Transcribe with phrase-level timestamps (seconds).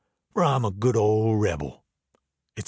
[0.33, 1.85] For I'm a good old rebel,
[2.57, 2.59] etc.